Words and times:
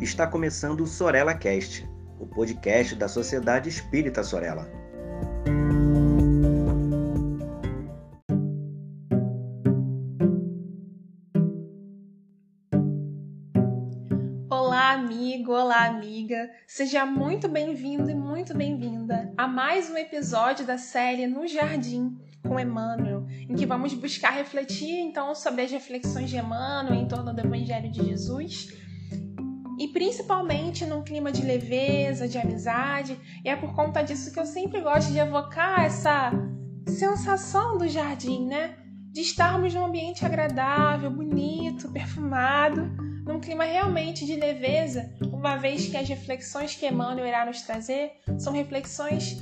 Está 0.00 0.28
começando 0.28 0.82
o 0.82 0.86
Sorella 0.86 1.34
Cast, 1.34 1.84
o 2.20 2.26
podcast 2.26 2.94
da 2.94 3.08
Sociedade 3.08 3.68
Espírita 3.68 4.22
Sorella. 4.22 4.70
Olá, 14.48 14.92
amigo, 14.92 15.50
olá, 15.50 15.86
amiga. 15.86 16.48
Seja 16.64 17.04
muito 17.04 17.48
bem-vindo 17.48 18.08
e 18.08 18.14
muito 18.14 18.56
bem-vinda 18.56 19.32
a 19.36 19.48
mais 19.48 19.90
um 19.90 19.96
episódio 19.96 20.64
da 20.64 20.78
série 20.78 21.26
No 21.26 21.44
Jardim 21.48 22.16
com 22.46 22.60
Emmanuel, 22.60 23.26
em 23.48 23.56
que 23.56 23.66
vamos 23.66 23.92
buscar 23.94 24.30
refletir 24.30 25.00
então 25.00 25.34
sobre 25.34 25.62
as 25.62 25.72
reflexões 25.72 26.30
de 26.30 26.36
Emmanuel 26.36 26.94
em 26.94 27.08
torno 27.08 27.34
do 27.34 27.40
Evangelho 27.40 27.90
de 27.90 28.04
Jesus 28.06 28.86
e 29.78 29.88
principalmente 29.88 30.84
num 30.84 31.02
clima 31.02 31.30
de 31.30 31.42
leveza, 31.42 32.26
de 32.26 32.36
amizade. 32.36 33.18
E 33.44 33.48
é 33.48 33.56
por 33.56 33.74
conta 33.74 34.02
disso 34.02 34.32
que 34.32 34.40
eu 34.40 34.46
sempre 34.46 34.80
gosto 34.80 35.12
de 35.12 35.18
evocar 35.18 35.84
essa 35.84 36.32
sensação 36.86 37.78
do 37.78 37.88
jardim, 37.88 38.46
né? 38.46 38.76
De 39.12 39.20
estarmos 39.20 39.72
num 39.72 39.84
ambiente 39.84 40.24
agradável, 40.24 41.10
bonito, 41.10 41.90
perfumado, 41.90 42.90
num 43.24 43.40
clima 43.40 43.64
realmente 43.64 44.26
de 44.26 44.36
leveza, 44.36 45.12
uma 45.32 45.56
vez 45.56 45.86
que 45.86 45.96
as 45.96 46.08
reflexões 46.08 46.74
que 46.74 46.86
Emmanuel 46.86 47.26
irá 47.26 47.44
nos 47.44 47.62
trazer 47.62 48.12
são 48.38 48.52
reflexões 48.52 49.36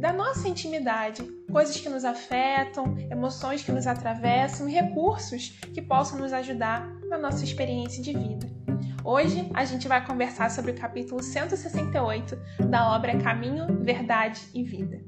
da 0.00 0.12
nossa 0.12 0.48
intimidade, 0.48 1.22
coisas 1.50 1.78
que 1.78 1.88
nos 1.88 2.04
afetam, 2.04 2.96
emoções 3.10 3.62
que 3.62 3.72
nos 3.72 3.86
atravessam 3.86 4.68
recursos 4.68 5.50
que 5.74 5.82
possam 5.82 6.18
nos 6.18 6.32
ajudar 6.32 6.88
na 7.08 7.18
nossa 7.18 7.44
experiência 7.44 8.02
de 8.02 8.12
vida. 8.12 8.71
Hoje 9.04 9.50
a 9.52 9.64
gente 9.64 9.88
vai 9.88 10.04
conversar 10.04 10.48
sobre 10.48 10.70
o 10.70 10.74
capítulo 10.74 11.20
168 11.20 12.38
da 12.70 12.94
obra 12.94 13.18
Caminho, 13.18 13.66
Verdade 13.82 14.40
e 14.54 14.62
Vida. 14.62 15.02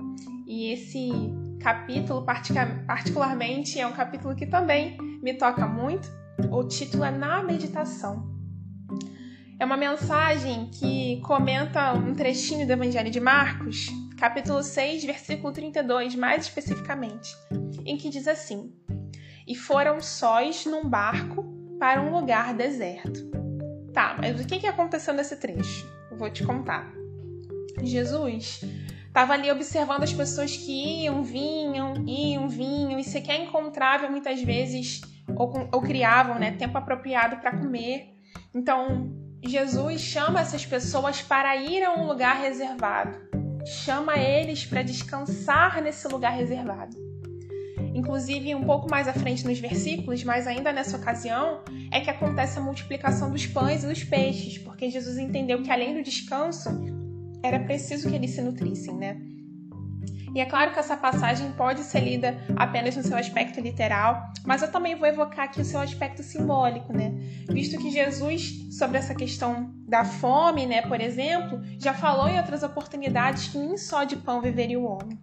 E 0.46 0.72
esse 0.72 1.10
capítulo, 1.60 2.24
particularmente, 2.24 3.78
é 3.78 3.86
um 3.86 3.92
capítulo 3.92 4.34
que 4.34 4.46
também 4.46 4.98
me 5.22 5.34
toca 5.34 5.64
muito. 5.66 6.10
O 6.50 6.64
título 6.64 7.04
é 7.04 7.10
Na 7.12 7.40
Meditação. 7.42 8.28
É 9.60 9.64
uma 9.64 9.76
mensagem 9.76 10.68
que 10.72 11.20
comenta 11.20 11.92
um 11.92 12.14
trechinho 12.14 12.66
do 12.66 12.72
Evangelho 12.72 13.12
de 13.12 13.20
Marcos, 13.20 13.86
capítulo 14.18 14.60
6, 14.64 15.04
versículo 15.04 15.52
32, 15.52 16.16
mais 16.16 16.42
especificamente, 16.42 17.32
em 17.86 17.96
que 17.96 18.10
diz 18.10 18.26
assim: 18.26 18.74
E 19.46 19.54
foram 19.54 20.00
sós 20.00 20.66
num 20.66 20.88
barco 20.88 21.44
para 21.78 22.02
um 22.02 22.10
lugar 22.10 22.52
deserto. 22.54 23.33
Tá, 23.94 24.16
mas 24.18 24.40
o 24.40 24.44
que, 24.44 24.58
que 24.58 24.66
aconteceu 24.66 25.14
nesse 25.14 25.36
trecho? 25.36 25.88
Eu 26.10 26.16
vou 26.16 26.28
te 26.28 26.44
contar. 26.44 26.92
Jesus 27.80 28.64
estava 29.06 29.34
ali 29.34 29.50
observando 29.52 30.02
as 30.02 30.12
pessoas 30.12 30.56
que 30.56 31.04
iam, 31.04 31.22
vinham, 31.22 32.04
iam, 32.04 32.48
vinham 32.48 32.98
e 32.98 33.04
sequer 33.04 33.40
encontravam 33.40 34.10
muitas 34.10 34.42
vezes 34.42 35.00
ou, 35.36 35.52
ou 35.72 35.80
criavam 35.80 36.40
né, 36.40 36.50
tempo 36.50 36.76
apropriado 36.76 37.36
para 37.36 37.56
comer. 37.56 38.16
Então, 38.52 39.12
Jesus 39.44 40.00
chama 40.00 40.40
essas 40.40 40.66
pessoas 40.66 41.22
para 41.22 41.54
ir 41.54 41.84
a 41.84 41.94
um 41.94 42.04
lugar 42.08 42.36
reservado. 42.36 43.16
Chama 43.64 44.18
eles 44.18 44.66
para 44.66 44.82
descansar 44.82 45.80
nesse 45.80 46.08
lugar 46.08 46.32
reservado. 46.32 46.96
Inclusive, 47.94 48.54
um 48.56 48.64
pouco 48.64 48.90
mais 48.90 49.06
à 49.06 49.12
frente 49.12 49.46
nos 49.46 49.58
versículos, 49.60 50.24
mas 50.24 50.48
ainda 50.48 50.72
nessa 50.72 50.96
ocasião, 50.96 51.60
é 51.92 52.00
que 52.00 52.10
acontece 52.10 52.58
a 52.58 52.62
multiplicação 52.62 53.30
dos 53.30 53.46
pães 53.46 53.84
e 53.84 53.86
dos 53.86 54.02
peixes, 54.02 54.58
porque 54.58 54.90
Jesus 54.90 55.16
entendeu 55.16 55.62
que 55.62 55.70
além 55.70 55.94
do 55.94 56.02
descanso, 56.02 56.68
era 57.40 57.60
preciso 57.60 58.08
que 58.08 58.16
eles 58.16 58.32
se 58.32 58.42
nutrissem, 58.42 58.96
né? 58.96 59.16
E 60.34 60.40
é 60.40 60.44
claro 60.44 60.72
que 60.72 60.80
essa 60.80 60.96
passagem 60.96 61.52
pode 61.52 61.84
ser 61.84 62.00
lida 62.00 62.36
apenas 62.56 62.96
no 62.96 63.04
seu 63.04 63.16
aspecto 63.16 63.60
literal, 63.60 64.32
mas 64.44 64.62
eu 64.62 64.72
também 64.72 64.96
vou 64.96 65.06
evocar 65.06 65.44
aqui 65.44 65.60
o 65.60 65.64
seu 65.64 65.78
aspecto 65.78 66.24
simbólico, 66.24 66.92
né? 66.92 67.14
Visto 67.48 67.78
que 67.78 67.88
Jesus, 67.88 68.66
sobre 68.76 68.98
essa 68.98 69.14
questão 69.14 69.72
da 69.86 70.04
fome, 70.04 70.66
né, 70.66 70.82
por 70.82 71.00
exemplo, 71.00 71.60
já 71.78 71.94
falou 71.94 72.28
em 72.28 72.36
outras 72.36 72.64
oportunidades 72.64 73.46
que 73.46 73.58
nem 73.58 73.76
só 73.76 74.02
de 74.02 74.16
pão 74.16 74.40
viveria 74.40 74.80
o 74.80 74.84
homem. 74.84 75.16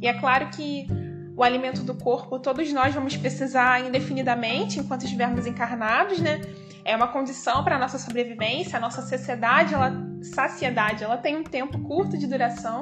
E 0.00 0.08
é 0.08 0.14
claro 0.14 0.48
que 0.48 0.86
o 1.36 1.42
alimento 1.42 1.82
do 1.82 1.94
corpo, 1.94 2.38
todos 2.38 2.72
nós 2.72 2.94
vamos 2.94 3.14
precisar 3.14 3.86
indefinidamente 3.86 4.80
enquanto 4.80 5.04
estivermos 5.04 5.46
encarnados, 5.46 6.18
né? 6.18 6.40
É 6.82 6.96
uma 6.96 7.08
condição 7.08 7.62
para 7.62 7.76
a 7.76 7.78
nossa 7.78 7.98
sobrevivência, 7.98 8.78
a 8.78 8.80
nossa 8.80 9.02
saciedade, 9.02 9.74
ela, 9.74 9.92
saciedade, 10.22 11.04
ela 11.04 11.18
tem 11.18 11.36
um 11.36 11.44
tempo 11.44 11.78
curto 11.80 12.16
de 12.16 12.26
duração, 12.26 12.80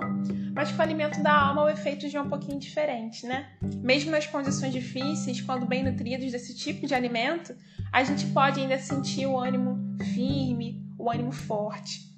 mas 0.55 0.71
com 0.71 0.79
o 0.79 0.83
alimento 0.83 1.21
da 1.21 1.33
alma 1.33 1.65
o 1.65 1.69
efeito 1.69 2.09
já 2.09 2.21
é 2.21 2.23
um 2.23 2.29
pouquinho 2.29 2.61
diferente, 2.61 3.27
né? 3.27 3.49
Mesmo 3.83 4.13
nas 4.13 4.27
condições 4.27 4.73
difíceis, 4.73 5.41
quando 5.41 5.67
bem 5.67 5.83
nutridos 5.83 6.31
desse 6.31 6.55
tipo 6.55 6.87
de 6.87 6.95
alimento, 6.95 7.57
a 7.93 8.05
gente 8.05 8.27
pode 8.27 8.61
ainda 8.61 8.79
sentir 8.79 9.27
o 9.27 9.37
ânimo 9.37 9.97
firme, 10.15 10.81
o 10.97 11.11
ânimo 11.11 11.33
forte. 11.33 12.15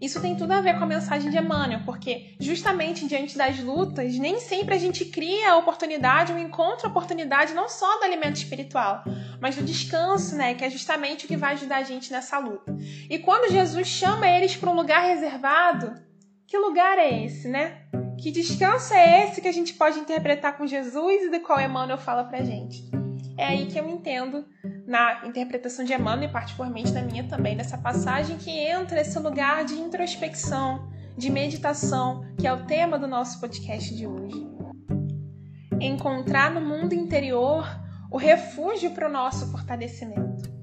Isso 0.00 0.20
tem 0.20 0.36
tudo 0.36 0.52
a 0.52 0.60
ver 0.60 0.76
com 0.76 0.84
a 0.84 0.86
mensagem 0.86 1.30
de 1.30 1.38
Emmanuel, 1.38 1.80
porque 1.86 2.36
justamente 2.38 3.06
diante 3.08 3.36
das 3.36 3.58
lutas, 3.58 4.18
nem 4.18 4.38
sempre 4.40 4.74
a 4.74 4.78
gente 4.78 5.06
cria 5.06 5.52
a 5.52 5.56
oportunidade 5.56 6.32
ou 6.32 6.38
encontra 6.38 6.86
a 6.86 6.90
oportunidade 6.90 7.54
não 7.54 7.68
só 7.68 7.98
do 7.98 8.04
alimento 8.04 8.36
espiritual, 8.36 9.02
mas 9.40 9.56
do 9.56 9.64
descanso, 9.64 10.36
né, 10.36 10.54
que 10.54 10.64
é 10.64 10.70
justamente 10.70 11.24
o 11.24 11.28
que 11.28 11.36
vai 11.36 11.54
ajudar 11.54 11.78
a 11.78 11.82
gente 11.82 12.12
nessa 12.12 12.38
luta. 12.38 12.76
E 13.08 13.18
quando 13.18 13.50
Jesus 13.50 13.88
chama 13.88 14.28
eles 14.28 14.54
para 14.54 14.70
um 14.70 14.74
lugar 14.74 15.06
reservado, 15.06 15.94
que 16.46 16.58
lugar 16.58 16.98
é 16.98 17.24
esse, 17.24 17.48
né? 17.48 17.82
Que 18.18 18.30
descanso 18.30 18.94
é 18.94 19.24
esse 19.24 19.40
que 19.40 19.48
a 19.48 19.52
gente 19.52 19.74
pode 19.74 19.98
interpretar 19.98 20.56
com 20.56 20.66
Jesus 20.66 21.24
e 21.24 21.30
do 21.30 21.40
qual 21.40 21.60
Emmanuel 21.60 21.98
fala 21.98 22.24
pra 22.24 22.42
gente? 22.42 22.84
É 23.36 23.46
aí 23.46 23.66
que 23.66 23.78
eu 23.78 23.88
entendo 23.88 24.44
na 24.86 25.26
interpretação 25.26 25.84
de 25.84 25.92
Emmanuel 25.92 26.28
e 26.28 26.32
particularmente 26.32 26.92
na 26.92 27.02
minha 27.02 27.24
também, 27.24 27.56
nessa 27.56 27.76
passagem 27.76 28.38
que 28.38 28.50
entra 28.50 29.00
esse 29.00 29.18
lugar 29.18 29.64
de 29.64 29.74
introspecção, 29.74 30.88
de 31.16 31.28
meditação, 31.28 32.24
que 32.38 32.46
é 32.46 32.52
o 32.52 32.64
tema 32.64 32.98
do 32.98 33.08
nosso 33.08 33.40
podcast 33.40 33.94
de 33.94 34.06
hoje. 34.06 34.46
Encontrar 35.80 36.50
no 36.50 36.60
mundo 36.60 36.94
interior 36.94 37.66
o 38.10 38.16
refúgio 38.16 38.92
para 38.92 39.08
o 39.08 39.12
nosso 39.12 39.50
fortalecimento. 39.50 40.54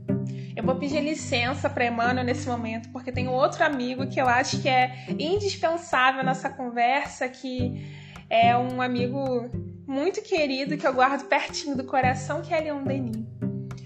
Eu 0.55 0.63
vou 0.63 0.75
pedir 0.75 1.01
licença 1.01 1.69
para 1.69 1.85
Emmanuel 1.85 2.23
nesse 2.23 2.47
momento, 2.47 2.89
porque 2.89 3.11
tem 3.11 3.27
outro 3.27 3.63
amigo 3.65 4.07
que 4.07 4.21
eu 4.21 4.27
acho 4.27 4.61
que 4.61 4.69
é 4.69 5.05
indispensável 5.19 6.23
nessa 6.23 6.49
conversa, 6.49 7.27
que 7.27 7.91
é 8.29 8.55
um 8.57 8.81
amigo 8.81 9.19
muito 9.85 10.21
querido 10.21 10.77
que 10.77 10.87
eu 10.87 10.93
guardo 10.93 11.27
pertinho 11.27 11.75
do 11.75 11.83
coração, 11.83 12.41
que 12.41 12.53
é 12.53 12.59
Leon 12.59 12.83
Denis. 12.83 13.32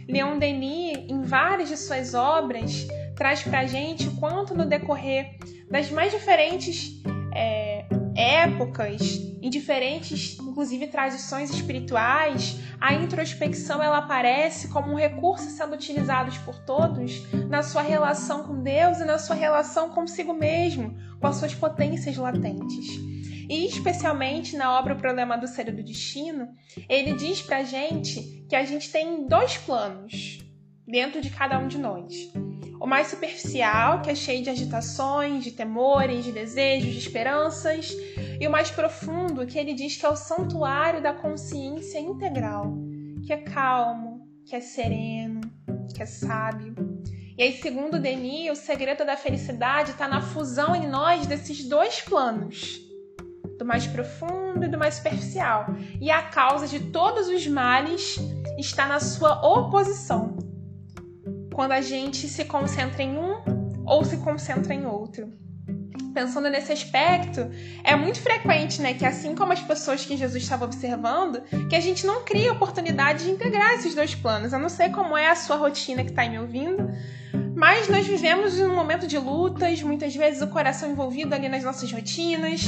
Leon 0.07 0.38
Denis, 0.38 0.97
em 1.09 1.22
várias 1.22 1.69
de 1.69 1.78
suas 1.78 2.13
obras, 2.13 2.88
traz 3.16 3.44
para 3.44 3.59
a 3.59 3.66
gente 3.66 4.07
o 4.07 4.16
quanto 4.16 4.56
no 4.56 4.66
decorrer 4.66 5.38
das 5.69 5.91
mais 5.91 6.12
diferentes 6.12 7.01
é, 7.34 7.85
épocas, 8.16 9.01
em 9.41 9.50
diferentes, 9.50 10.40
inclusive, 10.40 10.88
tradições 10.88 11.51
espirituais, 11.51 12.59
a 12.79 12.94
introspecção 12.94 13.81
ela 13.81 13.97
aparece 14.00 14.69
como 14.69 14.91
um 14.91 14.95
recurso 14.95 15.50
sendo 15.50 15.75
utilizado 15.75 16.31
por 16.44 16.57
todos 16.59 17.24
na 17.47 17.62
sua 17.62 17.81
relação 17.81 18.44
com 18.44 18.62
Deus 18.62 19.00
e 19.00 19.06
na 19.06 19.19
sua 19.19 19.35
relação 19.35 19.89
consigo 19.89 20.34
mesmo, 20.34 20.95
com 21.19 21.28
as 21.28 21.35
suas 21.35 21.53
potências 21.53 22.18
latentes. 22.18 23.06
E 23.49 23.65
especialmente 23.65 24.57
na 24.57 24.77
obra 24.77 24.93
O 24.93 24.97
Problema 24.97 25.37
do 25.37 25.47
Ser 25.47 25.69
e 25.69 25.71
do 25.71 25.83
Destino, 25.83 26.49
ele 26.89 27.13
diz 27.13 27.41
pra 27.41 27.63
gente 27.63 28.45
que 28.49 28.55
a 28.55 28.65
gente 28.65 28.91
tem 28.91 29.25
dois 29.25 29.57
planos 29.57 30.39
dentro 30.85 31.21
de 31.21 31.29
cada 31.29 31.57
um 31.57 31.67
de 31.67 31.77
nós. 31.77 32.13
O 32.79 32.85
mais 32.85 33.07
superficial, 33.07 34.01
que 34.01 34.09
é 34.09 34.15
cheio 34.15 34.44
de 34.44 34.49
agitações, 34.49 35.44
de 35.44 35.51
temores, 35.51 36.25
de 36.25 36.31
desejos, 36.31 36.91
de 36.91 36.99
esperanças, 36.99 37.91
e 38.39 38.45
o 38.45 38.51
mais 38.51 38.69
profundo, 38.69 39.47
que 39.47 39.57
ele 39.57 39.73
diz 39.73 39.95
que 39.95 40.05
é 40.05 40.09
o 40.09 40.15
santuário 40.15 41.01
da 41.01 41.13
consciência 41.13 42.00
integral, 42.00 42.71
que 43.25 43.31
é 43.31 43.38
calmo, 43.38 44.27
que 44.45 44.55
é 44.55 44.59
sereno, 44.59 45.41
que 45.95 46.03
é 46.03 46.05
sábio. 46.05 46.75
E 47.38 47.43
aí, 47.43 47.53
segundo 47.53 48.00
Denis, 48.00 48.51
o 48.51 48.55
segredo 48.55 49.05
da 49.05 49.15
felicidade 49.15 49.91
está 49.91 50.07
na 50.07 50.21
fusão 50.21 50.75
em 50.75 50.88
nós 50.88 51.25
desses 51.25 51.63
dois 51.67 52.01
planos 52.01 52.87
do 53.57 53.65
mais 53.65 53.88
profundo 53.88 54.65
e 54.65 54.68
do 54.68 54.77
mais 54.77 54.95
superficial. 54.95 55.65
E 56.00 56.12
a 56.12 56.21
causa 56.24 56.68
de 56.68 56.80
todos 56.80 57.27
os 57.27 57.45
males 57.48 58.18
está 58.57 58.86
na 58.86 59.00
sua 59.00 59.42
oposição. 59.45 60.38
Quando 61.54 61.71
a 61.71 61.81
gente 61.81 62.27
se 62.27 62.45
concentra 62.45 63.01
em 63.01 63.18
um 63.18 63.83
ou 63.86 64.04
se 64.04 64.18
concentra 64.18 64.74
em 64.74 64.86
outro. 64.86 65.31
Pensando 66.13 66.50
nesse 66.50 66.71
aspecto, 66.71 67.50
é 67.83 67.95
muito 67.95 68.19
frequente, 68.19 68.81
né, 68.81 68.94
que 68.94 69.06
assim 69.06 69.36
como 69.36 69.54
as 69.54 69.62
pessoas 69.62 70.03
que 70.03 70.18
Jesus 70.18 70.42
estava 70.42 70.65
observando, 70.65 71.42
que 71.69 71.75
a 71.75 71.80
gente 71.80 72.07
não 72.07 72.24
cria 72.24 72.53
oportunidade 72.53 73.25
de 73.25 73.31
integrar 73.31 73.74
esses 73.74 73.94
dois 73.94 74.15
planos. 74.15 74.51
Eu 74.51 74.60
não 74.60 74.69
sei 74.69 74.89
como 74.89 75.15
é 75.15 75.30
a 75.30 75.36
sua 75.36 75.57
rotina 75.57 76.03
que 76.03 76.10
está 76.10 76.27
me 76.27 76.39
ouvindo, 76.39 76.89
Mas 77.57 77.89
nós 77.89 78.06
vivemos 78.06 78.60
em 78.60 78.68
um 78.68 78.75
momento 78.75 79.07
de 79.07 79.18
lutas, 79.18 79.81
muitas 79.81 80.15
vezes 80.15 80.44
o 80.44 80.48
coração 80.48 80.92
envolvido 80.92 81.33
ali 81.33 81.50
nas 81.50 81.63
nossas 81.63 81.92
rotinas, 81.92 82.62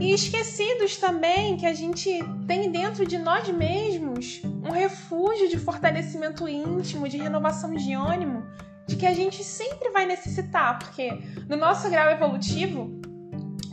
e 0.00 0.14
esquecidos 0.14 0.96
também 0.96 1.58
que 1.58 1.66
a 1.66 1.74
gente 1.74 2.10
tem 2.46 2.72
dentro 2.72 3.06
de 3.06 3.18
nós 3.18 3.46
mesmos 3.50 4.40
um 4.44 4.70
refúgio 4.70 5.48
de 5.48 5.58
fortalecimento 5.58 6.48
íntimo, 6.48 7.06
de 7.06 7.18
renovação 7.18 7.74
de 7.74 7.92
ânimo, 7.92 8.42
de 8.86 8.96
que 8.96 9.06
a 9.06 9.12
gente 9.12 9.44
sempre 9.44 9.90
vai 9.90 10.06
necessitar, 10.06 10.78
porque 10.78 11.10
no 11.46 11.56
nosso 11.56 11.90
grau 11.90 12.10
evolutivo, 12.10 12.98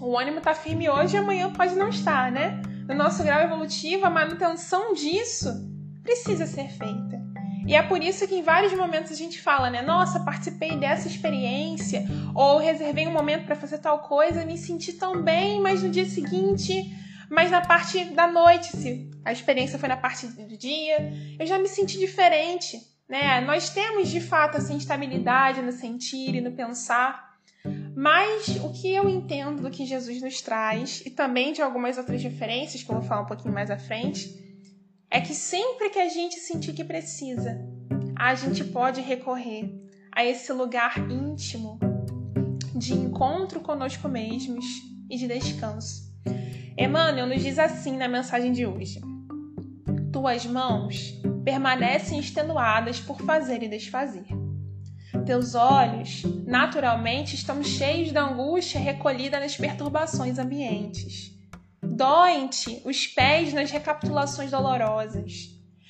o 0.01 0.17
ânimo 0.17 0.39
está 0.39 0.53
firme 0.53 0.89
hoje 0.89 1.15
e 1.15 1.17
amanhã 1.17 1.51
pode 1.51 1.75
não 1.75 1.87
estar, 1.87 2.29
né? 2.29 2.61
No 2.87 2.93
nosso 2.93 3.23
grau 3.23 3.39
evolutivo, 3.39 4.05
a 4.05 4.09
manutenção 4.09 4.93
disso 4.93 5.49
precisa 6.03 6.45
ser 6.45 6.69
feita. 6.69 7.16
E 7.67 7.75
é 7.75 7.83
por 7.83 8.01
isso 8.01 8.25
que 8.25 8.35
em 8.35 8.41
vários 8.41 8.73
momentos 8.73 9.11
a 9.11 9.15
gente 9.15 9.41
fala, 9.41 9.69
né? 9.69 9.81
Nossa, 9.81 10.21
participei 10.21 10.77
dessa 10.77 11.05
experiência, 11.05 12.05
ou 12.33 12.57
reservei 12.57 13.05
um 13.05 13.11
momento 13.11 13.45
para 13.45 13.57
fazer 13.57 13.79
tal 13.79 13.99
coisa, 13.99 14.45
me 14.45 14.57
senti 14.57 14.93
tão 14.93 15.21
bem, 15.21 15.59
mas 15.59 15.83
no 15.83 15.89
dia 15.89 16.05
seguinte, 16.05 16.95
mas 17.29 17.51
na 17.51 17.59
parte 17.59 18.05
da 18.05 18.25
noite, 18.25 18.67
se 18.67 19.11
a 19.25 19.33
experiência 19.33 19.77
foi 19.77 19.89
na 19.89 19.97
parte 19.97 20.27
do 20.27 20.57
dia, 20.57 21.13
eu 21.37 21.45
já 21.45 21.59
me 21.59 21.67
senti 21.67 21.99
diferente, 21.99 22.79
né? 23.07 23.41
Nós 23.41 23.69
temos 23.69 24.07
de 24.07 24.21
fato 24.21 24.55
essa 24.55 24.71
instabilidade 24.71 25.61
no 25.61 25.73
sentir 25.73 26.35
e 26.35 26.39
no 26.39 26.53
pensar, 26.53 27.35
mas 27.93 28.47
o 28.63 28.71
que 28.71 28.95
eu 28.95 29.09
entendo 29.09 29.61
do 29.61 29.69
que 29.69 29.85
Jesus 29.85 30.21
nos 30.21 30.39
traz, 30.39 31.03
e 31.05 31.09
também 31.09 31.51
de 31.51 31.61
algumas 31.61 31.97
outras 31.97 32.23
referências 32.23 32.81
que 32.81 32.89
eu 32.89 32.95
vou 32.95 33.03
falar 33.03 33.23
um 33.23 33.25
pouquinho 33.25 33.53
mais 33.53 33.69
à 33.69 33.77
frente, 33.77 34.46
é 35.09 35.21
que 35.21 35.33
sempre 35.33 35.89
que 35.89 35.99
a 35.99 36.09
gente 36.09 36.39
sentir 36.39 36.73
que 36.73 36.83
precisa, 36.83 37.57
a 38.15 38.35
gente 38.35 38.63
pode 38.63 39.01
recorrer 39.01 39.73
a 40.11 40.25
esse 40.25 40.51
lugar 40.51 40.97
íntimo 41.09 41.79
de 42.75 42.93
encontro 42.93 43.61
conosco 43.61 44.09
mesmos 44.09 44.65
e 45.09 45.17
de 45.17 45.27
descanso. 45.27 46.13
Emmanuel 46.77 47.27
nos 47.27 47.41
diz 47.41 47.57
assim 47.57 47.95
na 47.95 48.07
mensagem 48.07 48.51
de 48.51 48.65
hoje: 48.65 48.99
Tuas 50.11 50.45
mãos 50.45 51.13
permanecem 51.43 52.19
extenuadas 52.19 52.99
por 52.99 53.21
fazer 53.21 53.63
e 53.63 53.69
desfazer. 53.69 54.25
Teus 55.25 55.55
olhos, 55.55 56.23
naturalmente, 56.45 57.35
estão 57.35 57.63
cheios 57.63 58.11
da 58.11 58.23
angústia 58.23 58.79
recolhida 58.79 59.39
nas 59.39 59.55
perturbações 59.55 60.37
ambientes 60.37 61.36
Doem-te 61.97 62.79
os 62.85 63.07
pés 63.07 63.51
nas 63.53 63.71
recapitulações 63.71 64.51
dolorosas. 64.51 65.49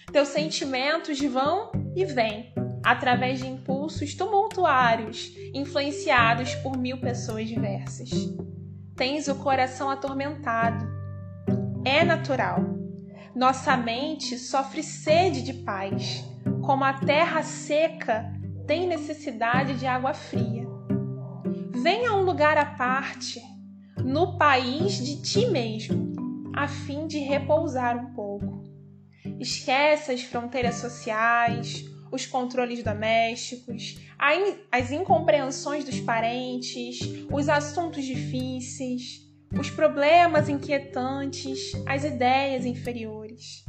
Teus 0.09 0.29
sentimentos 0.29 1.19
vão 1.19 1.69
e 1.97 2.05
vêm 2.05 2.53
através 2.81 3.39
de 3.39 3.47
impulsos 3.47 4.15
tumultuários, 4.15 5.33
influenciados 5.53 6.55
por 6.55 6.77
mil 6.77 7.01
pessoas 7.01 7.49
diversas. 7.49 8.09
Tens 8.95 9.27
o 9.27 9.35
coração 9.35 9.89
atormentado. 9.89 10.87
É 11.83 12.05
natural. 12.05 12.59
Nossa 13.35 13.75
mente 13.75 14.37
sofre 14.37 14.83
sede 14.83 15.41
de 15.41 15.55
paz, 15.55 16.23
como 16.65 16.85
a 16.85 16.93
terra 16.93 17.43
seca 17.43 18.31
tem 18.65 18.87
necessidade 18.87 19.73
de 19.73 19.85
água 19.85 20.13
fria. 20.13 20.65
Venha 21.83 22.11
a 22.11 22.15
um 22.15 22.21
lugar 22.21 22.57
à 22.57 22.65
parte 22.65 23.41
no 24.03 24.37
país 24.37 24.97
de 25.03 25.21
ti 25.21 25.45
mesmo, 25.47 26.13
a 26.55 26.67
fim 26.67 27.07
de 27.07 27.19
repousar 27.19 27.97
um 27.97 28.13
pouco. 28.13 28.63
Esquece 29.39 30.11
as 30.11 30.23
fronteiras 30.23 30.75
sociais, 30.75 31.85
os 32.11 32.25
controles 32.25 32.83
domésticos, 32.83 33.99
as 34.71 34.91
incompreensões 34.91 35.83
dos 35.83 35.99
parentes, 35.99 36.99
os 37.31 37.49
assuntos 37.49 38.03
difíceis, 38.03 39.27
os 39.57 39.69
problemas 39.69 40.49
inquietantes, 40.49 41.71
as 41.85 42.03
ideias 42.03 42.65
inferiores. 42.65 43.63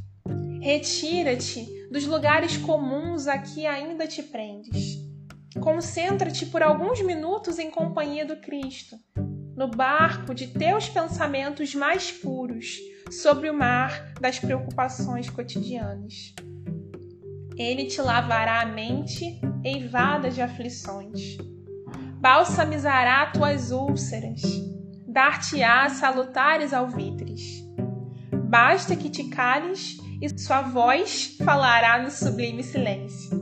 Retira-te 0.60 1.66
dos 1.90 2.06
lugares 2.06 2.56
comuns 2.56 3.26
a 3.26 3.38
que 3.38 3.66
ainda 3.66 4.06
te 4.06 4.22
prendes. 4.22 4.98
Concentra-te 5.60 6.46
por 6.46 6.62
alguns 6.62 7.00
minutos 7.02 7.58
em 7.58 7.70
companhia 7.70 8.24
do 8.24 8.36
Cristo, 8.36 8.96
no 9.58 9.66
barco 9.66 10.32
de 10.32 10.46
teus 10.46 10.88
pensamentos 10.88 11.74
mais 11.74 12.12
puros 12.12 12.78
sobre 13.10 13.50
o 13.50 13.54
mar 13.54 14.12
das 14.20 14.38
preocupações 14.38 15.28
cotidianas. 15.28 16.32
Ele 17.56 17.86
te 17.86 18.00
lavará 18.00 18.60
a 18.60 18.66
mente 18.66 19.40
eivada 19.64 20.30
de 20.30 20.40
aflições, 20.40 21.36
balsamizará 22.20 23.32
tuas 23.32 23.72
úlceras, 23.72 24.42
dar-te-á 25.08 25.88
salutares 25.88 26.72
alvitres. 26.72 27.60
Basta 28.48 28.94
que 28.94 29.10
te 29.10 29.24
cales 29.24 29.98
e 30.22 30.38
sua 30.38 30.62
voz 30.62 31.36
falará 31.44 32.00
no 32.00 32.12
sublime 32.12 32.62
silêncio. 32.62 33.36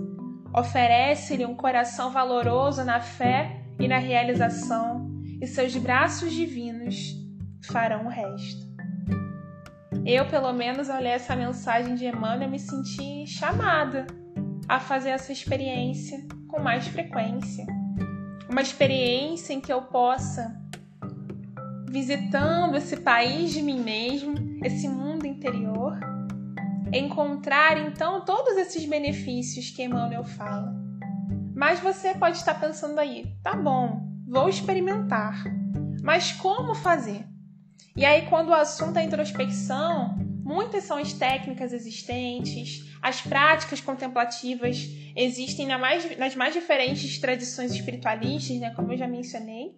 Oferece-lhe 0.55 1.45
um 1.45 1.55
coração 1.55 2.11
valoroso 2.11 2.83
na 2.85 3.01
fé 3.03 3.67
e 3.79 3.87
na 3.87 3.99
realização 3.99 5.06
seus 5.47 5.77
braços 5.77 6.33
divinos 6.33 7.15
farão 7.63 8.07
o 8.07 8.09
resto. 8.09 8.67
Eu, 10.05 10.27
pelo 10.29 10.53
menos, 10.53 10.89
ao 10.89 11.01
ler 11.01 11.11
essa 11.11 11.35
mensagem 11.35 11.95
de 11.95 12.07
Emmanuel, 12.07 12.49
me 12.49 12.59
senti 12.59 13.27
chamada 13.27 14.07
a 14.69 14.79
fazer 14.79 15.11
essa 15.11 15.33
experiência 15.33 16.25
com 16.49 16.61
mais 16.61 16.87
frequência. 16.87 17.67
Uma 18.49 18.63
experiência 18.63 19.53
em 19.53 19.61
que 19.61 19.73
eu 19.73 19.83
possa, 19.83 20.57
visitando 21.91 22.77
esse 22.77 22.99
país 22.99 23.53
de 23.53 23.61
mim 23.61 23.81
mesmo, 23.81 24.35
esse 24.65 24.89
mundo 24.89 25.27
interior, 25.27 25.99
encontrar 26.93 27.77
então 27.77 28.25
todos 28.25 28.57
esses 28.57 28.85
benefícios 28.87 29.71
que 29.71 29.83
Emmanuel 29.83 30.25
fala. 30.25 30.75
Mas 31.55 31.81
você 31.81 32.15
pode 32.15 32.37
estar 32.37 32.55
pensando 32.61 32.99
aí, 32.99 33.35
tá 33.43 33.57
bom, 33.57 34.06
vou 34.27 34.49
experimentar. 34.49 35.45
Mas 36.03 36.33
como 36.33 36.75
fazer? 36.75 37.25
E 37.97 38.05
aí, 38.05 38.27
quando 38.27 38.49
o 38.49 38.55
assunto 38.55 38.99
é 38.99 39.05
introspecção, 39.05 40.19
muitas 40.45 40.85
são 40.85 40.99
as 40.99 41.13
técnicas 41.13 41.73
existentes, 41.73 42.85
as 43.01 43.23
práticas 43.23 43.81
contemplativas 43.81 44.89
existem 45.17 45.67
nas 45.67 46.35
mais 46.35 46.53
diferentes 46.53 47.19
tradições 47.19 47.73
espiritualistas, 47.73 48.59
né, 48.59 48.75
como 48.75 48.93
eu 48.93 48.99
já 48.99 49.09
mencionei. 49.09 49.77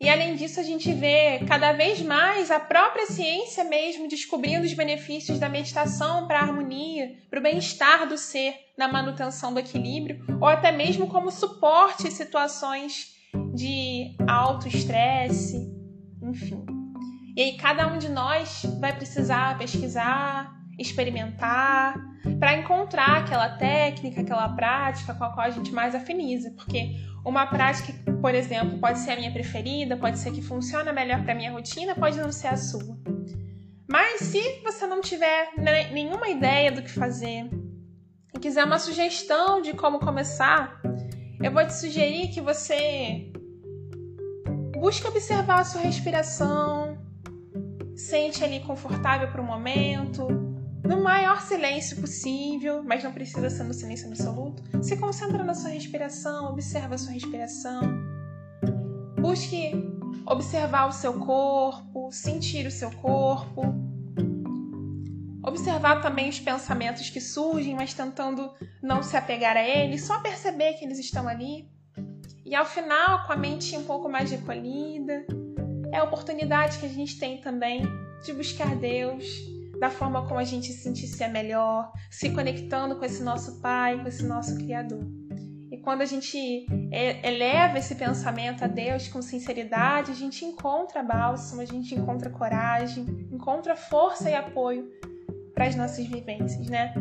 E 0.00 0.08
além 0.08 0.36
disso, 0.36 0.60
a 0.60 0.62
gente 0.62 0.92
vê 0.92 1.40
cada 1.48 1.72
vez 1.72 2.00
mais 2.00 2.52
a 2.52 2.60
própria 2.60 3.06
ciência 3.06 3.64
mesmo 3.64 4.08
descobrindo 4.08 4.64
os 4.64 4.72
benefícios 4.72 5.40
da 5.40 5.48
meditação 5.48 6.28
para 6.28 6.38
a 6.38 6.42
harmonia, 6.42 7.16
para 7.28 7.40
o 7.40 7.42
bem-estar 7.42 8.08
do 8.08 8.16
ser, 8.16 8.54
na 8.76 8.86
manutenção 8.86 9.52
do 9.52 9.58
equilíbrio, 9.58 10.24
ou 10.40 10.46
até 10.46 10.70
mesmo 10.70 11.08
como 11.08 11.32
suporte 11.32 12.06
em 12.06 12.12
situações 12.12 13.16
de 13.52 14.14
alto 14.28 14.68
estresse, 14.68 15.68
enfim. 16.22 16.64
E 17.36 17.42
aí 17.42 17.56
cada 17.56 17.88
um 17.88 17.98
de 17.98 18.08
nós 18.08 18.62
vai 18.80 18.94
precisar 18.94 19.58
pesquisar, 19.58 20.52
experimentar, 20.78 21.96
para 22.38 22.54
encontrar 22.54 23.18
aquela 23.18 23.48
técnica, 23.48 24.20
aquela 24.20 24.48
prática 24.50 25.12
com 25.12 25.24
a 25.24 25.32
qual 25.32 25.46
a 25.46 25.50
gente 25.50 25.72
mais 25.72 25.94
afiniza, 25.94 26.52
porque 26.56 26.94
uma 27.24 27.46
prática, 27.46 27.92
por 28.20 28.34
exemplo, 28.34 28.78
pode 28.78 28.98
ser 28.98 29.12
a 29.12 29.16
minha 29.16 29.32
preferida, 29.32 29.96
pode 29.96 30.18
ser 30.18 30.32
que 30.32 30.42
funciona 30.42 30.92
melhor 30.92 31.22
para 31.24 31.34
minha 31.34 31.52
rotina, 31.52 31.94
pode 31.94 32.18
não 32.18 32.32
ser 32.32 32.48
a 32.48 32.56
sua. 32.56 32.98
Mas 33.88 34.20
se 34.20 34.60
você 34.62 34.86
não 34.86 35.00
tiver 35.00 35.52
nenhuma 35.92 36.28
ideia 36.28 36.70
do 36.70 36.82
que 36.82 36.90
fazer 36.90 37.48
e 38.34 38.38
quiser 38.38 38.64
uma 38.64 38.78
sugestão 38.78 39.62
de 39.62 39.72
como 39.72 39.98
começar, 39.98 40.80
eu 41.42 41.52
vou 41.52 41.64
te 41.66 41.74
sugerir 41.74 42.28
que 42.28 42.40
você 42.40 43.32
busque 44.78 45.06
observar 45.06 45.60
a 45.60 45.64
sua 45.64 45.80
respiração, 45.80 46.98
sente 47.96 48.44
ali 48.44 48.60
confortável 48.60 49.28
para 49.28 49.40
o 49.40 49.44
momento, 49.44 50.26
no 50.84 51.02
maior 51.02 51.40
silêncio 51.42 52.00
possível, 52.00 52.82
mas 52.82 53.02
não 53.02 53.12
precisa 53.12 53.50
ser 53.50 53.64
no 53.64 53.74
silêncio 53.74 54.08
absoluto. 54.08 54.62
Se 54.82 54.96
concentra 54.96 55.44
na 55.44 55.54
sua 55.54 55.70
respiração, 55.70 56.50
observa 56.50 56.94
a 56.94 56.98
sua 56.98 57.12
respiração. 57.12 58.07
Busque 59.20 59.72
observar 60.26 60.86
o 60.86 60.92
seu 60.92 61.14
corpo, 61.14 62.10
sentir 62.12 62.66
o 62.66 62.70
seu 62.70 62.90
corpo. 62.90 63.62
Observar 65.42 66.02
também 66.02 66.28
os 66.28 66.38
pensamentos 66.38 67.08
que 67.10 67.20
surgem, 67.20 67.74
mas 67.74 67.94
tentando 67.94 68.50
não 68.82 69.02
se 69.02 69.16
apegar 69.16 69.56
a 69.56 69.62
eles, 69.62 70.04
só 70.04 70.20
perceber 70.20 70.74
que 70.74 70.84
eles 70.84 70.98
estão 70.98 71.26
ali. 71.26 71.70
E 72.44 72.54
ao 72.54 72.66
final, 72.66 73.26
com 73.26 73.32
a 73.32 73.36
mente 73.36 73.76
um 73.76 73.84
pouco 73.84 74.08
mais 74.08 74.30
recolhida, 74.30 75.26
é 75.92 75.98
a 75.98 76.04
oportunidade 76.04 76.78
que 76.78 76.86
a 76.86 76.90
gente 76.90 77.18
tem 77.18 77.40
também 77.40 77.82
de 78.24 78.32
buscar 78.32 78.76
Deus, 78.76 79.24
da 79.80 79.90
forma 79.90 80.26
como 80.26 80.38
a 80.40 80.44
gente 80.44 80.72
se 80.72 80.82
sentisse 80.82 81.26
melhor, 81.28 81.92
se 82.10 82.30
conectando 82.30 82.96
com 82.96 83.04
esse 83.04 83.22
nosso 83.22 83.60
Pai, 83.60 84.00
com 84.00 84.08
esse 84.08 84.24
nosso 84.24 84.56
Criador. 84.56 85.27
Quando 85.88 86.02
a 86.02 86.04
gente 86.04 86.66
eleva 87.24 87.78
esse 87.78 87.94
pensamento 87.94 88.62
a 88.62 88.66
Deus 88.66 89.08
com 89.08 89.22
sinceridade, 89.22 90.10
a 90.10 90.14
gente 90.14 90.44
encontra 90.44 91.02
bálsamo, 91.02 91.62
a 91.62 91.64
gente 91.64 91.94
encontra 91.94 92.28
coragem, 92.28 93.06
encontra 93.32 93.74
força 93.74 94.28
e 94.28 94.34
apoio 94.34 94.86
para 95.54 95.64
as 95.64 95.74
nossas 95.74 96.04
vivências, 96.04 96.66
né? 96.66 96.92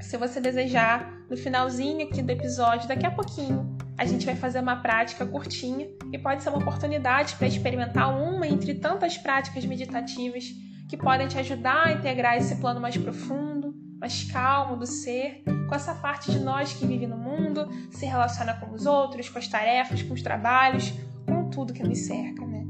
Se 0.00 0.16
você 0.16 0.40
desejar, 0.40 1.12
no 1.28 1.36
finalzinho 1.36 2.06
aqui 2.06 2.22
do 2.22 2.30
episódio, 2.30 2.86
daqui 2.86 3.04
a 3.04 3.10
pouquinho, 3.10 3.76
a 3.98 4.06
gente 4.06 4.24
vai 4.24 4.36
fazer 4.36 4.60
uma 4.60 4.76
prática 4.76 5.26
curtinha 5.26 5.88
e 6.12 6.18
pode 6.18 6.44
ser 6.44 6.50
uma 6.50 6.58
oportunidade 6.58 7.34
para 7.34 7.48
experimentar 7.48 8.16
uma 8.16 8.46
entre 8.46 8.76
tantas 8.76 9.18
práticas 9.18 9.64
meditativas 9.64 10.44
que 10.88 10.96
podem 10.96 11.26
te 11.26 11.36
ajudar 11.36 11.88
a 11.88 11.92
integrar 11.94 12.36
esse 12.36 12.54
plano 12.60 12.80
mais 12.80 12.96
profundo, 12.96 13.74
mais 13.98 14.24
calmo 14.30 14.76
do 14.76 14.86
ser, 14.86 15.42
com 15.68 15.74
essa 15.74 15.94
parte 15.94 16.30
de 16.30 16.38
nós 16.38 16.72
que 16.72 16.86
vive 16.86 17.06
no 17.06 17.16
mundo, 17.16 17.68
se 17.90 18.06
relaciona 18.06 18.54
com 18.54 18.72
os 18.72 18.86
outros, 18.86 19.28
com 19.28 19.38
as 19.38 19.48
tarefas, 19.48 20.02
com 20.02 20.14
os 20.14 20.22
trabalhos, 20.22 20.92
com 21.26 21.50
tudo 21.50 21.72
que 21.72 21.82
nos 21.82 21.98
cerca, 21.98 22.46
né? 22.46 22.64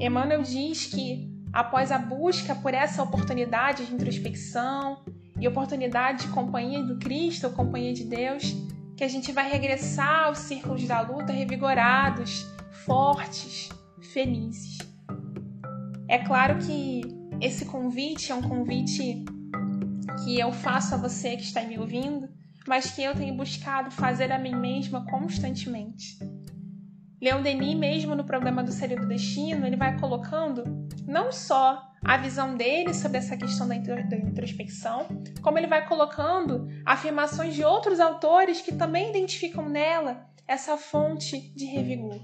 Emmanuel 0.00 0.42
diz 0.42 0.86
que 0.86 1.30
após 1.52 1.92
a 1.92 1.98
busca 1.98 2.54
por 2.54 2.74
essa 2.74 3.02
oportunidade 3.02 3.86
de 3.86 3.94
introspecção 3.94 5.04
e 5.38 5.46
oportunidade 5.46 6.26
de 6.26 6.32
companhia 6.32 6.82
do 6.82 6.98
Cristo, 6.98 7.50
companhia 7.50 7.92
de 7.92 8.04
Deus, 8.04 8.54
que 8.96 9.04
a 9.04 9.08
gente 9.08 9.30
vai 9.32 9.50
regressar 9.50 10.26
aos 10.26 10.38
círculos 10.38 10.86
da 10.86 11.00
luta 11.00 11.32
revigorados, 11.32 12.46
fortes, 12.84 13.68
felizes. 14.12 14.78
É 16.08 16.18
claro 16.18 16.58
que 16.58 17.02
esse 17.40 17.66
convite 17.66 18.32
é 18.32 18.34
um 18.34 18.42
convite 18.42 19.24
que 20.26 20.40
eu 20.40 20.50
faço 20.50 20.92
a 20.92 20.98
você 20.98 21.36
que 21.36 21.44
está 21.44 21.62
me 21.62 21.78
ouvindo, 21.78 22.28
mas 22.66 22.90
que 22.90 23.00
eu 23.00 23.14
tenho 23.14 23.32
buscado 23.36 23.92
fazer 23.92 24.32
a 24.32 24.38
mim 24.40 24.56
mesma 24.56 25.06
constantemente. 25.06 26.18
Leon 27.22 27.42
Denis, 27.42 27.76
mesmo 27.76 28.16
no 28.16 28.24
programa 28.24 28.64
do 28.64 28.72
Ser 28.72 28.98
do 28.98 29.06
Destino, 29.06 29.64
ele 29.64 29.76
vai 29.76 29.96
colocando 30.00 30.64
não 31.06 31.30
só 31.30 31.80
a 32.04 32.16
visão 32.16 32.56
dele 32.56 32.92
sobre 32.92 33.18
essa 33.18 33.36
questão 33.36 33.68
da 33.68 33.76
introspecção, 33.76 35.06
como 35.40 35.58
ele 35.58 35.68
vai 35.68 35.86
colocando 35.86 36.68
afirmações 36.84 37.54
de 37.54 37.62
outros 37.62 38.00
autores 38.00 38.60
que 38.60 38.74
também 38.74 39.10
identificam 39.10 39.68
nela 39.68 40.26
essa 40.44 40.76
fonte 40.76 41.54
de 41.54 41.66
revigor. 41.66 42.18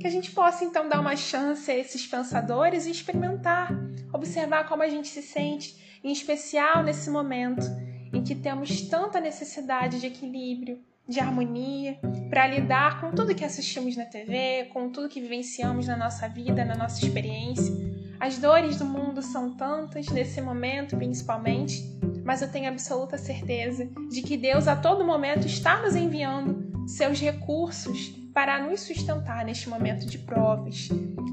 Que 0.00 0.06
a 0.06 0.10
gente 0.10 0.30
possa 0.30 0.64
então 0.64 0.88
dar 0.88 1.00
uma 1.00 1.16
chance 1.16 1.70
a 1.70 1.76
esses 1.76 2.06
pensadores 2.06 2.86
e 2.86 2.90
experimentar, 2.90 3.70
observar 4.10 4.66
como 4.66 4.82
a 4.82 4.88
gente 4.88 5.08
se 5.08 5.20
sente, 5.20 5.89
em 6.02 6.12
especial 6.12 6.82
nesse 6.82 7.10
momento 7.10 7.64
em 8.12 8.22
que 8.22 8.34
temos 8.34 8.82
tanta 8.82 9.20
necessidade 9.20 10.00
de 10.00 10.06
equilíbrio, 10.06 10.80
de 11.06 11.20
harmonia, 11.20 11.98
para 12.28 12.46
lidar 12.46 13.00
com 13.00 13.12
tudo 13.12 13.34
que 13.34 13.44
assistimos 13.44 13.96
na 13.96 14.04
TV, 14.04 14.68
com 14.72 14.90
tudo 14.90 15.08
que 15.08 15.20
vivenciamos 15.20 15.86
na 15.86 15.96
nossa 15.96 16.28
vida, 16.28 16.64
na 16.64 16.76
nossa 16.76 17.04
experiência. 17.04 17.74
As 18.18 18.38
dores 18.38 18.76
do 18.76 18.84
mundo 18.84 19.22
são 19.22 19.56
tantas, 19.56 20.06
nesse 20.08 20.40
momento 20.40 20.96
principalmente, 20.96 21.82
mas 22.24 22.42
eu 22.42 22.50
tenho 22.50 22.68
absoluta 22.68 23.16
certeza 23.16 23.88
de 24.10 24.22
que 24.22 24.36
Deus 24.36 24.68
a 24.68 24.76
todo 24.76 25.04
momento 25.04 25.46
está 25.46 25.80
nos 25.80 25.96
enviando 25.96 26.86
seus 26.86 27.20
recursos 27.20 28.19
para 28.32 28.60
nos 28.60 28.80
sustentar 28.80 29.44
neste 29.44 29.68
momento 29.68 30.06
de 30.06 30.18
provas, 30.18 30.88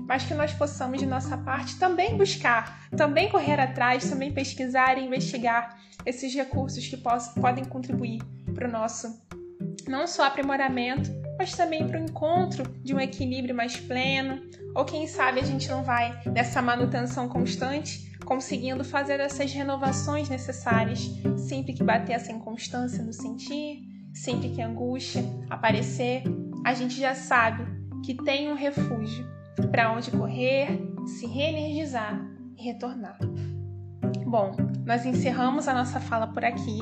mas 0.08 0.24
que 0.24 0.34
nós 0.34 0.54
possamos, 0.54 1.00
de 1.00 1.06
nossa 1.06 1.38
parte, 1.38 1.78
também 1.78 2.18
buscar, 2.18 2.88
também 2.96 3.30
correr 3.30 3.60
atrás, 3.60 4.10
também 4.10 4.32
pesquisar 4.32 4.98
e 4.98 5.06
investigar 5.06 5.78
esses 6.06 6.34
recursos 6.34 6.88
que 6.88 6.98
podem 7.40 7.66
contribuir 7.66 8.22
para 8.54 8.68
o 8.68 8.72
nosso 8.72 9.22
não 9.88 10.08
só 10.08 10.26
aprimoramento, 10.26 11.10
mas 11.38 11.54
também 11.54 11.88
para 11.88 12.00
o 12.00 12.04
encontro 12.04 12.64
de 12.84 12.94
um 12.94 13.00
equilíbrio 13.00 13.56
mais 13.56 13.78
pleno, 13.78 14.42
ou 14.76 14.84
quem 14.84 15.08
sabe 15.08 15.40
a 15.40 15.44
gente 15.44 15.70
não 15.70 15.84
vai 15.84 16.20
nessa 16.26 16.62
manutenção 16.62 17.30
constante, 17.30 18.12
conseguindo 18.26 18.84
fazer 18.84 19.20
essas 19.20 19.54
renovações 19.54 20.28
necessárias 20.30 21.10
sempre 21.38 21.74
que 21.74 21.84
bater 21.84 22.14
essa 22.14 22.32
inconstância 22.32 23.04
no 23.04 23.14
sentir, 23.14 23.84
sempre 24.14 24.50
que 24.50 24.62
a 24.62 24.68
angústia 24.68 25.24
aparecer, 25.50 26.24
a 26.66 26.74
gente 26.74 27.00
já 27.00 27.16
sabe 27.16 27.66
que 28.04 28.14
tem 28.14 28.52
um 28.52 28.56
refúgio 28.56 29.26
para 29.72 29.92
onde 29.92 30.12
correr, 30.12 30.68
se 31.06 31.26
reenergizar 31.26 32.20
e 32.58 32.64
retornar. 32.64 33.18
Bom, 34.26 34.56
nós 34.86 35.06
encerramos 35.06 35.68
a 35.68 35.74
nossa 35.74 36.00
fala 36.00 36.28
por 36.28 36.44
aqui 36.44 36.80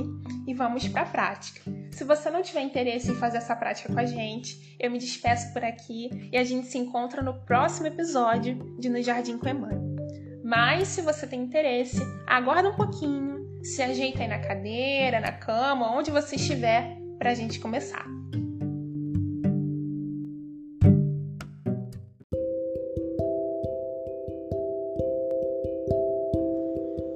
e 0.47 0.53
vamos 0.53 0.87
para 0.87 1.03
a 1.03 1.05
prática. 1.05 1.61
Se 1.91 2.03
você 2.03 2.29
não 2.29 2.41
tiver 2.41 2.61
interesse 2.61 3.11
em 3.11 3.15
fazer 3.15 3.37
essa 3.37 3.55
prática 3.55 3.93
com 3.93 3.99
a 3.99 4.05
gente, 4.05 4.75
eu 4.79 4.91
me 4.91 4.97
despeço 4.97 5.53
por 5.53 5.63
aqui 5.63 6.29
e 6.31 6.37
a 6.37 6.43
gente 6.43 6.67
se 6.67 6.77
encontra 6.77 7.21
no 7.21 7.33
próximo 7.45 7.87
episódio 7.87 8.75
de 8.79 8.89
No 8.89 9.01
Jardim 9.01 9.37
com 9.37 9.47
Emmanuel. 9.47 9.95
Mas 10.43 10.89
se 10.89 11.01
você 11.01 11.25
tem 11.25 11.41
interesse, 11.41 11.99
aguarda 12.27 12.69
um 12.69 12.75
pouquinho, 12.75 13.63
se 13.63 13.81
ajeita 13.81 14.21
aí 14.21 14.27
na 14.27 14.39
cadeira, 14.39 15.19
na 15.19 15.31
cama, 15.31 15.95
onde 15.95 16.11
você 16.11 16.35
estiver, 16.35 16.97
para 17.17 17.31
a 17.31 17.33
gente 17.33 17.59
começar. 17.59 18.05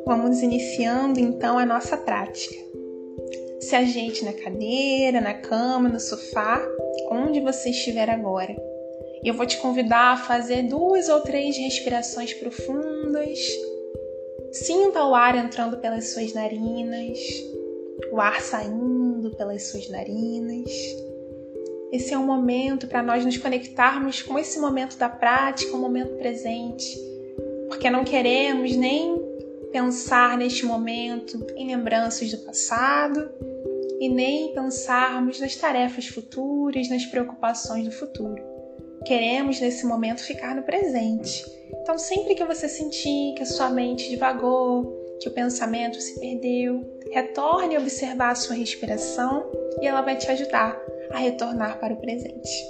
Vamos 0.09 0.41
iniciando 0.41 1.19
então 1.19 1.59
a 1.59 1.67
nossa 1.67 1.95
prática. 1.95 2.55
Se 3.59 3.75
ajeite 3.75 4.25
na 4.25 4.33
cadeira, 4.33 5.21
na 5.21 5.35
cama, 5.35 5.87
no 5.87 5.99
sofá, 5.99 6.59
onde 7.11 7.39
você 7.39 7.69
estiver 7.69 8.09
agora. 8.09 8.55
Eu 9.23 9.35
vou 9.35 9.45
te 9.45 9.59
convidar 9.59 10.13
a 10.13 10.17
fazer 10.17 10.63
duas 10.63 11.09
ou 11.09 11.21
três 11.21 11.55
respirações 11.55 12.33
profundas. 12.33 13.37
Sinta 14.51 15.05
o 15.05 15.13
ar 15.13 15.35
entrando 15.35 15.77
pelas 15.77 16.11
suas 16.11 16.33
narinas, 16.33 17.19
o 18.11 18.19
ar 18.19 18.41
saindo 18.41 19.29
pelas 19.37 19.67
suas 19.67 19.87
narinas. 19.89 20.71
Esse 21.91 22.15
é 22.15 22.17
um 22.17 22.25
momento 22.25 22.87
para 22.87 23.03
nós 23.03 23.23
nos 23.23 23.37
conectarmos 23.37 24.23
com 24.23 24.39
esse 24.39 24.59
momento 24.59 24.97
da 24.97 25.07
prática, 25.07 25.77
um 25.77 25.79
momento 25.79 26.15
presente, 26.15 26.97
porque 27.67 27.91
não 27.91 28.03
queremos 28.03 28.75
nem 28.75 29.18
pensar 29.71 30.37
neste 30.37 30.65
momento 30.65 31.45
em 31.55 31.67
lembranças 31.67 32.31
do 32.31 32.37
passado 32.39 33.29
e 33.99 34.09
nem 34.09 34.53
pensarmos 34.53 35.39
nas 35.39 35.55
tarefas 35.55 36.07
futuras, 36.07 36.89
nas 36.89 37.05
preocupações 37.05 37.85
do 37.85 37.91
futuro. 37.91 38.41
Queremos 39.05 39.59
nesse 39.59 39.85
momento 39.85 40.23
ficar 40.23 40.55
no 40.55 40.63
presente. 40.63 41.45
Então, 41.81 41.97
sempre 41.97 42.35
que 42.35 42.43
você 42.43 42.67
sentir 42.67 43.33
que 43.35 43.43
a 43.43 43.45
sua 43.45 43.69
mente 43.69 44.09
divagou, 44.09 44.97
que 45.19 45.27
o 45.27 45.33
pensamento 45.33 45.99
se 45.99 46.19
perdeu, 46.19 46.99
retorne 47.11 47.75
a 47.75 47.79
observar 47.79 48.31
a 48.31 48.35
sua 48.35 48.55
respiração 48.55 49.49
e 49.81 49.87
ela 49.87 50.01
vai 50.01 50.15
te 50.15 50.29
ajudar 50.29 50.79
a 51.11 51.17
retornar 51.17 51.79
para 51.79 51.93
o 51.93 51.97
presente. 51.97 52.67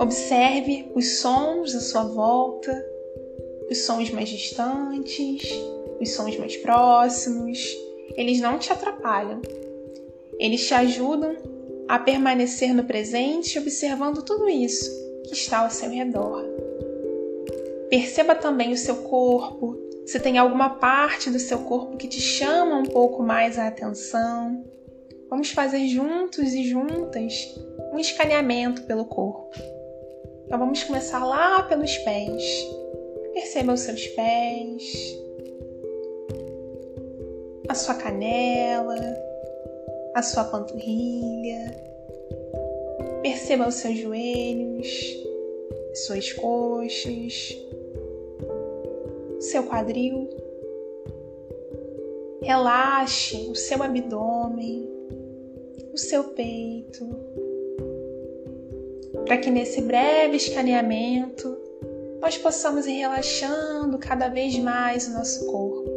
Observe 0.00 0.90
os 0.94 1.18
sons 1.18 1.74
à 1.74 1.80
sua 1.80 2.04
volta, 2.04 2.72
os 3.70 3.78
sons 3.78 4.10
mais 4.10 4.28
distantes, 4.28 5.42
os 6.00 6.10
sons 6.10 6.36
mais 6.36 6.56
próximos, 6.56 7.76
eles 8.16 8.40
não 8.40 8.58
te 8.58 8.72
atrapalham. 8.72 9.40
Eles 10.38 10.66
te 10.66 10.74
ajudam 10.74 11.36
a 11.88 11.98
permanecer 11.98 12.74
no 12.74 12.84
presente 12.84 13.58
observando 13.58 14.22
tudo 14.22 14.48
isso 14.48 14.90
que 15.24 15.32
está 15.32 15.60
ao 15.60 15.70
seu 15.70 15.90
redor. 15.90 16.44
Perceba 17.90 18.34
também 18.34 18.72
o 18.72 18.76
seu 18.76 18.96
corpo, 18.96 19.76
se 20.06 20.20
tem 20.20 20.38
alguma 20.38 20.70
parte 20.70 21.30
do 21.30 21.38
seu 21.38 21.60
corpo 21.60 21.96
que 21.96 22.06
te 22.06 22.20
chama 22.20 22.76
um 22.76 22.84
pouco 22.84 23.22
mais 23.22 23.58
a 23.58 23.66
atenção. 23.66 24.64
Vamos 25.30 25.50
fazer 25.50 25.86
juntos 25.88 26.52
e 26.52 26.64
juntas 26.64 27.34
um 27.92 27.98
escaneamento 27.98 28.82
pelo 28.82 29.04
corpo. 29.04 29.50
Então 30.46 30.58
vamos 30.58 30.82
começar 30.82 31.24
lá 31.24 31.62
pelos 31.62 31.96
pés. 31.98 32.42
Perceba 33.38 33.72
os 33.72 33.80
seus 33.82 34.04
pés, 34.08 35.16
a 37.68 37.74
sua 37.74 37.94
canela, 37.94 38.96
a 40.12 40.20
sua 40.24 40.42
panturrilha. 40.42 41.72
Perceba 43.22 43.68
os 43.68 43.76
seus 43.76 43.96
joelhos, 43.96 44.88
suas 45.94 46.32
coxas, 46.32 47.56
seu 49.38 49.62
quadril. 49.68 50.28
Relaxe 52.42 53.36
o 53.52 53.54
seu 53.54 53.80
abdômen, 53.84 54.90
o 55.92 55.96
seu 55.96 56.24
peito, 56.24 57.06
para 59.26 59.38
que 59.38 59.48
nesse 59.48 59.80
breve 59.80 60.38
escaneamento 60.38 61.67
nós 62.20 62.36
possamos 62.38 62.86
ir 62.86 62.98
relaxando 62.98 63.98
cada 63.98 64.28
vez 64.28 64.58
mais 64.58 65.08
o 65.08 65.12
nosso 65.12 65.46
corpo. 65.46 65.90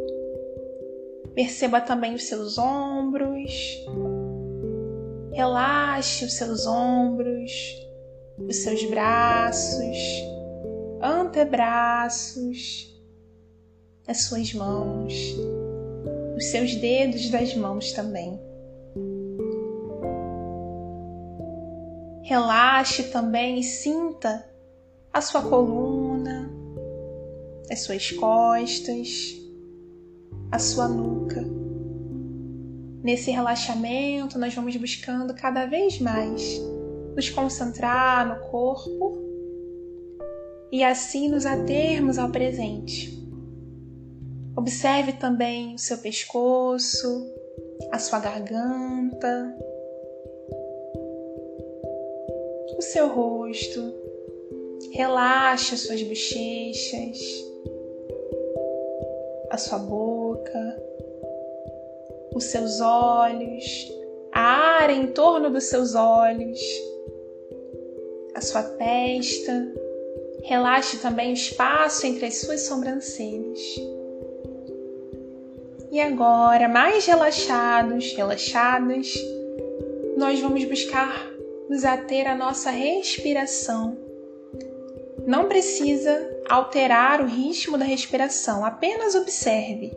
Perceba 1.34 1.80
também 1.80 2.14
os 2.14 2.24
seus 2.24 2.58
ombros, 2.58 3.82
Relaxe 5.32 6.26
os 6.26 6.34
seus 6.34 6.66
ombros, 6.66 7.50
os 8.38 8.56
seus 8.56 8.84
braços, 8.84 9.96
antebraços, 11.00 12.94
as 14.06 14.24
suas 14.24 14.52
mãos, 14.52 15.14
os 16.36 16.44
seus 16.50 16.74
dedos 16.74 17.30
das 17.30 17.54
mãos 17.54 17.92
também. 17.92 18.38
Relaxe 22.24 23.04
também 23.04 23.58
e 23.58 23.62
sinta 23.62 24.46
a 25.10 25.22
sua 25.22 25.40
coluna, 25.40 26.01
as 27.72 27.80
suas 27.80 28.10
costas, 28.12 29.40
a 30.50 30.58
sua 30.58 30.86
nuca. 30.86 31.42
Nesse 33.02 33.30
relaxamento, 33.30 34.38
nós 34.38 34.54
vamos 34.54 34.76
buscando 34.76 35.34
cada 35.34 35.64
vez 35.64 35.98
mais 35.98 36.60
nos 37.16 37.30
concentrar 37.30 38.28
no 38.28 38.50
corpo 38.50 39.18
e 40.70 40.84
assim 40.84 41.30
nos 41.30 41.46
atermos 41.46 42.18
ao 42.18 42.30
presente. 42.30 43.18
Observe 44.54 45.14
também 45.14 45.74
o 45.74 45.78
seu 45.78 45.96
pescoço, 45.96 47.26
a 47.90 47.98
sua 47.98 48.20
garganta, 48.20 49.56
o 52.76 52.82
seu 52.82 53.08
rosto. 53.08 54.02
Relaxe 54.92 55.74
as 55.74 55.80
suas 55.80 56.02
bochechas, 56.02 57.51
a 59.52 59.58
sua 59.58 59.78
boca, 59.78 60.82
os 62.34 62.44
seus 62.44 62.80
olhos, 62.80 63.92
a 64.32 64.40
área 64.40 64.94
em 64.94 65.08
torno 65.08 65.50
dos 65.50 65.64
seus 65.64 65.94
olhos, 65.94 66.58
a 68.34 68.40
sua 68.40 68.62
testa. 68.62 69.70
Relaxe 70.44 70.98
também 70.98 71.30
o 71.30 71.34
espaço 71.34 72.06
entre 72.06 72.26
as 72.26 72.38
suas 72.38 72.62
sobrancelhas. 72.62 73.60
E 75.90 76.00
agora, 76.00 76.66
mais 76.66 77.04
relaxados, 77.04 78.14
relaxadas, 78.14 79.14
nós 80.16 80.40
vamos 80.40 80.64
buscar 80.64 81.30
nos 81.68 81.84
ater 81.84 82.26
à 82.26 82.34
nossa 82.34 82.70
respiração. 82.70 83.98
Não 85.26 85.46
precisa 85.46 86.31
alterar 86.48 87.20
o 87.20 87.26
ritmo 87.26 87.78
da 87.78 87.84
respiração, 87.84 88.64
apenas 88.64 89.14
observe. 89.14 89.92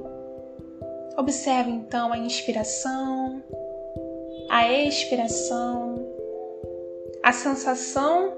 Observe 1.17 1.71
então 1.71 2.11
a 2.11 2.17
inspiração, 2.17 3.41
a 4.49 4.71
expiração, 4.71 6.05
a 7.23 7.31
sensação 7.31 8.33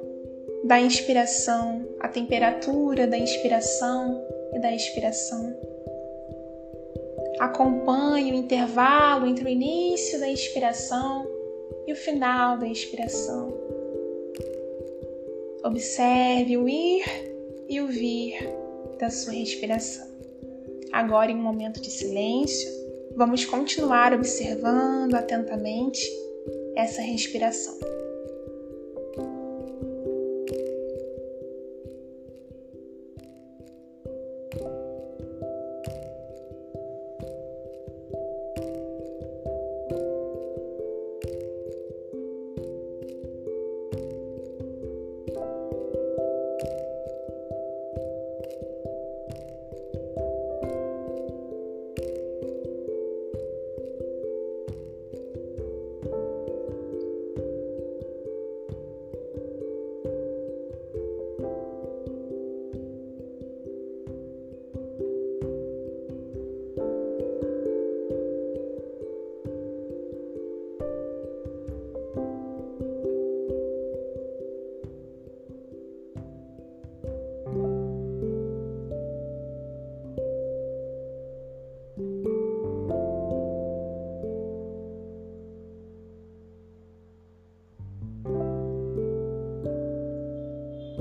da 0.64 0.80
inspiração, 0.80 1.86
a 2.00 2.08
temperatura 2.08 3.08
da 3.08 3.18
inspiração 3.18 4.24
e 4.54 4.60
da 4.60 4.74
expiração. 4.74 5.56
Acompanhe 7.40 8.32
o 8.32 8.36
intervalo 8.36 9.28
entre 9.28 9.46
o 9.46 9.50
início 9.50 10.20
da 10.20 10.30
inspiração 10.30 11.28
e 11.86 11.94
o 11.94 11.96
final 11.96 12.58
da 12.58 12.68
expiração. 12.68 13.54
Observe 15.64 16.58
o 16.58 16.68
ir 16.68 17.37
e 17.70 17.82
o 17.82 17.88
vir 17.88 18.34
da 19.00 19.10
sua 19.10 19.34
respiração. 19.34 20.08
Agora, 20.92 21.32
em 21.32 21.36
um 21.36 21.42
momento 21.42 21.82
de 21.82 21.92
silêncio, 21.92 22.70
vamos 23.16 23.46
continuar 23.46 24.14
observando 24.14 25.14
atentamente 25.16 26.02
essa 26.76 27.02
respiração. 27.02 27.78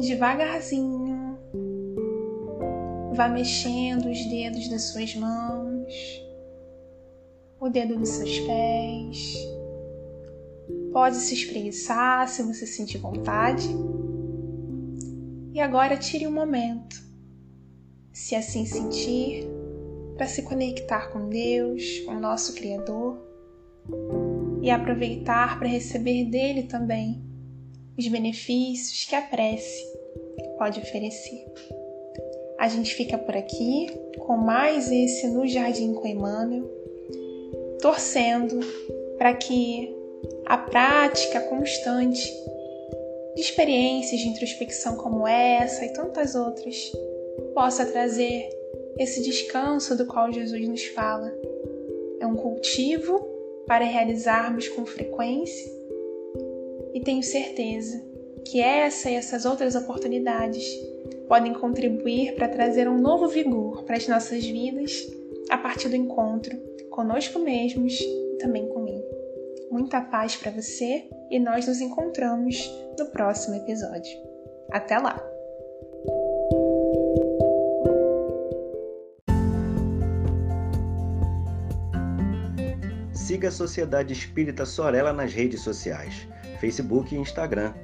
Devagarzinho, 0.07 1.38
vá 3.14 3.29
mexendo 3.29 4.11
os 4.11 4.25
dedos 4.27 4.69
das 4.69 4.83
suas 4.85 5.14
mãos, 5.14 5.92
o 7.61 7.69
dedo 7.69 7.97
dos 7.97 8.11
seus 8.11 8.38
pés. 8.40 9.35
Pode 10.92 11.16
se 11.16 11.35
espreguiçar 11.35 12.29
se 12.29 12.42
você 12.42 12.66
sentir 12.66 12.99
vontade. 12.99 13.69
E 15.53 15.61
agora 15.61 15.97
tire 15.97 16.27
um 16.27 16.33
momento, 16.33 17.03
se 18.12 18.35
assim 18.35 18.66
sentir, 18.66 19.47
para 20.16 20.27
se 20.27 20.42
conectar 20.42 21.11
com 21.11 21.29
Deus, 21.29 22.01
com 22.01 22.12
o 22.12 22.21
nosso 22.21 22.55
Criador, 22.55 23.19
e 24.62 24.71
aproveitar 24.71 25.59
para 25.59 25.69
receber 25.69 26.25
dele 26.27 26.64
também 26.64 27.25
os 27.97 28.07
benefícios 28.09 29.05
que 29.05 29.14
a 29.14 29.23
prece 29.23 29.96
pode 30.59 30.81
oferecer. 30.81 31.45
A 32.59 32.69
gente 32.69 32.95
fica 32.95 33.19
por 33.19 33.37
aqui 33.37 33.88
com 34.19 34.37
mais 34.37 34.90
esse 34.90 35.29
No 35.29 35.47
Jardim 35.47 35.95
com 35.95 36.07
Emmanuel, 36.07 36.64
torcendo 37.81 38.59
para 39.19 39.35
que 39.35 39.95
a 40.47 40.57
prática 40.57 41.40
constante 41.40 42.33
de 43.35 43.40
experiências 43.40 44.21
de 44.21 44.29
introspecção 44.29 44.97
como 44.97 45.27
essa 45.27 45.85
e 45.85 45.92
tantas 45.92 46.35
outras 46.35 46.90
possa 47.55 47.85
trazer 47.85 48.49
esse 48.99 49.23
descanso 49.23 49.97
do 49.97 50.07
qual 50.07 50.33
Jesus 50.33 50.66
nos 50.66 50.85
fala. 50.87 51.33
É 52.19 52.27
um 52.27 52.35
cultivo 52.35 53.19
para 53.66 53.85
realizarmos 53.85 54.69
com 54.69 54.87
frequência 54.87 55.71
e 56.95 57.01
tenho 57.01 57.23
certeza 57.23 58.15
que 58.51 58.61
essa 58.61 59.11
e 59.11 59.15
essas 59.15 59.45
outras 59.45 59.75
oportunidades 59.75 60.65
podem 61.29 61.53
contribuir 61.53 62.35
para 62.37 62.49
trazer 62.49 62.89
um 62.89 62.99
novo 62.99 63.29
vigor 63.29 63.83
para 63.85 63.97
as 63.97 64.07
nossas 64.07 64.45
vidas 64.45 64.93
a 65.51 65.59
partir 65.59 65.89
do 65.89 65.97
encontro 65.97 66.57
conosco 66.91 67.41
mesmos 67.41 67.99
e 68.01 68.39
também 68.39 68.69
comigo. 68.69 69.05
Muita 69.71 70.01
paz 70.01 70.37
para 70.37 70.53
você 70.53 71.09
e 71.31 71.41
nós 71.41 71.67
nos 71.67 71.81
encontramos 71.81 72.71
no 72.97 73.07
próximo 73.07 73.57
episódio. 73.57 74.17
Até 74.71 74.97
lá! 74.97 75.21
Siga 83.13 83.49
a 83.49 83.51
Sociedade 83.51 84.13
Espírita 84.13 84.65
Sorella 84.65 85.13
nas 85.13 85.33
redes 85.33 85.61
sociais, 85.63 86.29
Facebook 86.61 87.13
e 87.13 87.19
Instagram 87.19 87.75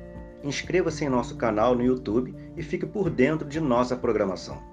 Inscreva-se 0.43 1.05
em 1.05 1.09
nosso 1.09 1.37
canal 1.37 1.75
no 1.75 1.85
YouTube 1.85 2.35
e 2.57 2.63
fique 2.63 2.87
por 2.87 3.09
dentro 3.09 3.49
de 3.49 3.61
nossa 3.61 3.97
programação. 3.97 4.72